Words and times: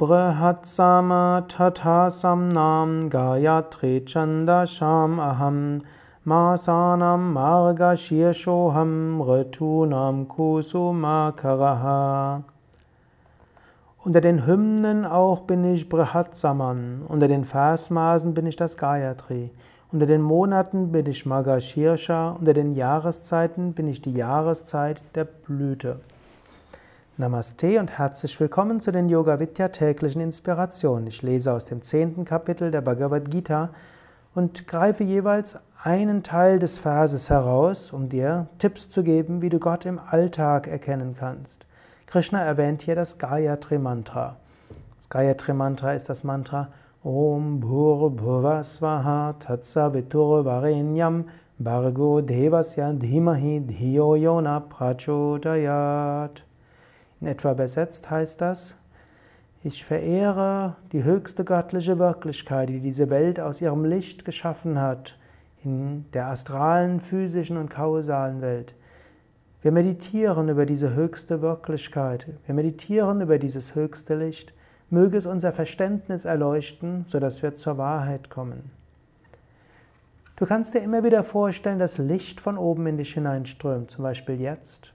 Brihatsama 0.00 1.44
Tathasamnam 1.46 3.10
Gayatri 3.10 4.00
Chandasham 4.00 5.18
Aham. 5.18 5.82
Masanam 6.26 7.34
Margashirshoham 7.34 9.20
Ritunam 9.20 10.26
Kusumakaraha 10.26 12.44
Unter 14.02 14.22
den 14.22 14.46
Hymnen 14.46 15.04
auch 15.04 15.40
bin 15.40 15.66
ich 15.66 15.90
Brihatsaman, 15.90 17.02
unter 17.06 17.28
den 17.28 17.44
Versmaßen 17.44 18.32
bin 18.32 18.46
ich 18.46 18.56
das 18.56 18.78
Gayatri, 18.78 19.50
unter 19.92 20.06
den 20.06 20.22
Monaten 20.22 20.92
bin 20.92 21.04
ich 21.04 21.26
Margashirsha, 21.26 22.36
unter 22.40 22.54
den 22.54 22.72
Jahreszeiten 22.72 23.74
bin 23.74 23.86
ich 23.86 24.00
die 24.00 24.14
Jahreszeit 24.14 25.04
der 25.14 25.26
Blüte. 25.26 26.00
Namaste 27.20 27.78
und 27.78 27.98
herzlich 27.98 28.40
willkommen 28.40 28.80
zu 28.80 28.92
den 28.92 29.10
Yoga 29.10 29.38
Vidya 29.38 29.68
täglichen 29.68 30.22
Inspirationen. 30.22 31.06
Ich 31.06 31.20
lese 31.20 31.52
aus 31.52 31.66
dem 31.66 31.82
zehnten 31.82 32.24
Kapitel 32.24 32.70
der 32.70 32.80
Bhagavad 32.80 33.30
Gita 33.30 33.68
und 34.34 34.66
greife 34.66 35.04
jeweils 35.04 35.58
einen 35.82 36.22
Teil 36.22 36.58
des 36.58 36.78
Verses 36.78 37.28
heraus, 37.28 37.92
um 37.92 38.08
dir 38.08 38.46
Tipps 38.56 38.88
zu 38.88 39.02
geben, 39.02 39.42
wie 39.42 39.50
du 39.50 39.58
Gott 39.58 39.84
im 39.84 39.98
Alltag 39.98 40.66
erkennen 40.66 41.14
kannst. 41.14 41.66
Krishna 42.06 42.42
erwähnt 42.42 42.80
hier 42.80 42.94
das 42.94 43.18
Gayatri 43.18 43.78
Mantra. 43.78 44.36
Das 44.96 45.10
Gayatri 45.10 45.52
Mantra 45.52 45.92
ist 45.92 46.08
das 46.08 46.24
Mantra 46.24 46.68
Om 47.04 47.60
Bhur 47.60 48.16
Bhuva 48.16 48.64
Swaha 48.64 49.34
Tatsavitur 49.34 50.46
Varenyam 50.46 51.26
Bargo 51.58 52.22
Devasya 52.22 52.94
Dhimahi 52.94 53.60
Dhiyo 53.60 54.16
Yona 54.16 54.60
Prachodayat. 54.60 56.44
In 57.20 57.26
etwa 57.26 57.52
übersetzt 57.52 58.10
heißt 58.10 58.40
das, 58.40 58.76
ich 59.62 59.84
verehre 59.84 60.76
die 60.92 61.04
höchste 61.04 61.44
göttliche 61.44 61.98
Wirklichkeit, 61.98 62.70
die 62.70 62.80
diese 62.80 63.10
Welt 63.10 63.38
aus 63.38 63.60
ihrem 63.60 63.84
Licht 63.84 64.24
geschaffen 64.24 64.80
hat, 64.80 65.18
in 65.62 66.10
der 66.12 66.28
astralen, 66.28 67.00
physischen 67.00 67.58
und 67.58 67.68
kausalen 67.68 68.40
Welt. 68.40 68.74
Wir 69.60 69.72
meditieren 69.72 70.48
über 70.48 70.64
diese 70.64 70.94
höchste 70.94 71.42
Wirklichkeit, 71.42 72.26
wir 72.46 72.54
meditieren 72.54 73.20
über 73.20 73.38
dieses 73.38 73.74
höchste 73.74 74.14
Licht. 74.16 74.54
Möge 74.88 75.18
es 75.18 75.26
unser 75.26 75.52
Verständnis 75.52 76.24
erleuchten, 76.24 77.04
sodass 77.06 77.42
wir 77.42 77.54
zur 77.54 77.78
Wahrheit 77.78 78.28
kommen. 78.28 78.72
Du 80.34 80.46
kannst 80.46 80.74
dir 80.74 80.80
immer 80.80 81.04
wieder 81.04 81.22
vorstellen, 81.22 81.78
dass 81.78 81.98
Licht 81.98 82.40
von 82.40 82.58
oben 82.58 82.86
in 82.86 82.96
dich 82.96 83.12
hineinströmt, 83.14 83.90
zum 83.90 84.02
Beispiel 84.02 84.40
jetzt. 84.40 84.94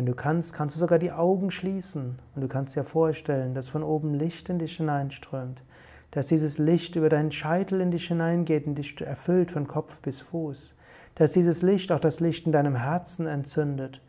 Wenn 0.00 0.06
du 0.06 0.14
kannst, 0.14 0.54
kannst 0.54 0.76
du 0.76 0.80
sogar 0.80 0.98
die 0.98 1.12
Augen 1.12 1.50
schließen 1.50 2.18
und 2.34 2.40
du 2.40 2.48
kannst 2.48 2.74
dir 2.74 2.84
vorstellen, 2.84 3.52
dass 3.52 3.68
von 3.68 3.82
oben 3.82 4.14
Licht 4.14 4.48
in 4.48 4.58
dich 4.58 4.78
hineinströmt, 4.78 5.62
dass 6.10 6.28
dieses 6.28 6.56
Licht 6.56 6.96
über 6.96 7.10
deinen 7.10 7.30
Scheitel 7.30 7.82
in 7.82 7.90
dich 7.90 8.08
hineingeht 8.08 8.66
und 8.66 8.76
dich 8.76 8.98
erfüllt 9.02 9.50
von 9.50 9.68
Kopf 9.68 10.00
bis 10.00 10.22
Fuß, 10.22 10.74
dass 11.16 11.32
dieses 11.32 11.60
Licht 11.60 11.92
auch 11.92 12.00
das 12.00 12.18
Licht 12.20 12.46
in 12.46 12.52
deinem 12.52 12.76
Herzen 12.76 13.26
entzündet, 13.26 14.00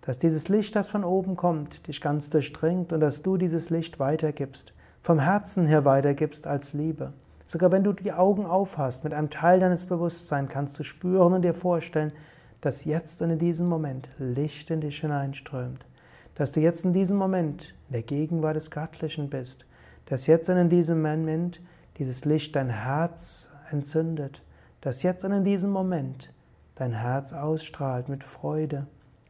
dass 0.00 0.18
dieses 0.18 0.48
Licht, 0.48 0.74
das 0.74 0.90
von 0.90 1.04
oben 1.04 1.36
kommt, 1.36 1.86
dich 1.86 2.00
ganz 2.00 2.30
durchdringt 2.30 2.92
und 2.92 2.98
dass 2.98 3.22
du 3.22 3.36
dieses 3.36 3.70
Licht 3.70 4.00
weitergibst, 4.00 4.74
vom 5.02 5.20
Herzen 5.20 5.66
her 5.66 5.84
weitergibst 5.84 6.48
als 6.48 6.72
Liebe. 6.72 7.12
Sogar 7.46 7.70
wenn 7.70 7.84
du 7.84 7.92
die 7.92 8.12
Augen 8.12 8.44
aufhast, 8.44 9.04
mit 9.04 9.14
einem 9.14 9.30
Teil 9.30 9.60
deines 9.60 9.86
Bewusstseins 9.86 10.50
kannst 10.50 10.76
du 10.80 10.82
spüren 10.82 11.32
und 11.32 11.42
dir 11.42 11.54
vorstellen, 11.54 12.12
dass 12.60 12.84
jetzt 12.84 13.22
und 13.22 13.30
in 13.30 13.38
diesem 13.38 13.68
Moment 13.68 14.08
Licht 14.18 14.70
in 14.70 14.80
dich 14.80 15.00
hineinströmt, 15.00 15.86
dass 16.34 16.52
du 16.52 16.60
jetzt 16.60 16.84
in 16.84 16.92
diesem 16.92 17.16
Moment 17.16 17.74
in 17.88 17.92
der 17.94 18.02
Gegenwart 18.02 18.56
des 18.56 18.70
Göttlichen 18.70 19.30
bist, 19.30 19.66
dass 20.06 20.26
jetzt 20.26 20.48
und 20.48 20.56
in 20.56 20.68
diesem 20.68 21.02
Moment 21.02 21.60
dieses 21.98 22.24
Licht 22.24 22.56
dein 22.56 22.70
Herz 22.70 23.50
entzündet, 23.70 24.42
dass 24.80 25.02
jetzt 25.02 25.24
und 25.24 25.32
in 25.32 25.44
diesem 25.44 25.70
Moment 25.70 26.32
dein 26.76 26.92
Herz 26.92 27.32
ausstrahlt 27.32 28.08
mit 28.08 28.22
Freude, 28.24 28.86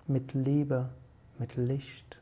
mit 0.07 0.35
Liebe, 0.35 0.91
mit 1.39 1.57
Licht. 1.57 2.21